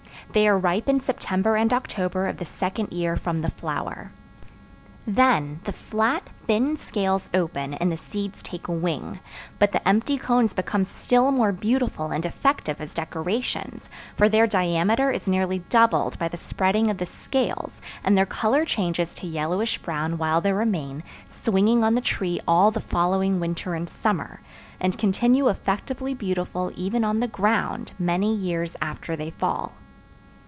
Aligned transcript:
They 0.33 0.47
are 0.47 0.57
ripe 0.57 0.87
in 0.87 1.01
September 1.01 1.57
and 1.57 1.73
October 1.73 2.27
of 2.27 2.37
the 2.37 2.45
second 2.45 2.93
year 2.93 3.17
from 3.17 3.41
the 3.41 3.49
flower. 3.51 4.13
Then 5.05 5.59
the 5.65 5.73
flat, 5.73 6.23
thin 6.47 6.77
scales 6.77 7.29
open 7.33 7.73
and 7.73 7.91
the 7.91 7.97
seeds 7.97 8.41
take 8.41 8.69
wing, 8.69 9.19
but 9.59 9.73
the 9.73 9.85
empty 9.85 10.17
cones 10.17 10.53
become 10.53 10.85
still 10.85 11.31
more 11.31 11.51
beautiful 11.51 12.11
and 12.11 12.25
effective 12.25 12.79
as 12.79 12.93
decorations, 12.93 13.89
for 14.15 14.29
their 14.29 14.47
diameter 14.47 15.11
is 15.11 15.27
nearly 15.27 15.59
doubled 15.67 16.17
by 16.17 16.29
the 16.29 16.37
spreading 16.37 16.89
of 16.89 16.97
the 16.97 17.05
scales, 17.07 17.81
and 18.01 18.17
their 18.17 18.25
color 18.25 18.63
changes 18.63 19.13
to 19.15 19.27
yellowish 19.27 19.79
brown 19.79 20.17
while 20.17 20.39
they 20.39 20.53
remain, 20.53 21.03
swinging 21.27 21.83
on 21.83 21.93
the 21.93 21.99
tree 21.99 22.39
all 22.47 22.71
the 22.71 22.79
following 22.79 23.41
winter 23.41 23.73
and 23.75 23.89
summer, 23.89 24.39
and 24.79 24.97
continue 24.97 25.49
effectively 25.49 26.13
beautiful 26.13 26.71
even 26.77 27.03
on 27.03 27.19
the 27.19 27.27
ground 27.27 27.91
many 27.99 28.33
years 28.33 28.77
after 28.81 29.17
they 29.17 29.29
fall. 29.31 29.73